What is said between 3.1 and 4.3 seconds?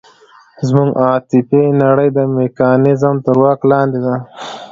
تر واک لاندې ده.